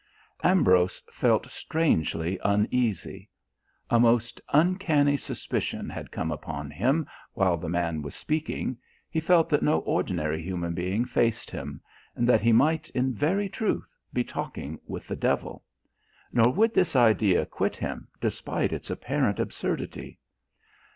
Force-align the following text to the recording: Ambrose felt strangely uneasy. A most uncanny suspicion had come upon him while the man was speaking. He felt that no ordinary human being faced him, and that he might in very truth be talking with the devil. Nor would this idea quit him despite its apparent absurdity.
Ambrose 0.43 1.03
felt 1.11 1.47
strangely 1.47 2.39
uneasy. 2.43 3.29
A 3.91 3.99
most 3.99 4.41
uncanny 4.51 5.15
suspicion 5.15 5.91
had 5.91 6.11
come 6.11 6.31
upon 6.31 6.71
him 6.71 7.05
while 7.35 7.55
the 7.55 7.69
man 7.69 8.01
was 8.01 8.15
speaking. 8.15 8.79
He 9.11 9.19
felt 9.19 9.47
that 9.49 9.61
no 9.61 9.81
ordinary 9.81 10.41
human 10.41 10.73
being 10.73 11.05
faced 11.05 11.51
him, 11.51 11.81
and 12.15 12.27
that 12.27 12.41
he 12.41 12.51
might 12.51 12.89
in 12.95 13.13
very 13.13 13.47
truth 13.47 13.85
be 14.11 14.23
talking 14.23 14.79
with 14.87 15.07
the 15.07 15.15
devil. 15.15 15.63
Nor 16.33 16.51
would 16.51 16.73
this 16.73 16.95
idea 16.95 17.45
quit 17.45 17.75
him 17.75 18.07
despite 18.19 18.73
its 18.73 18.89
apparent 18.89 19.39
absurdity. 19.39 20.17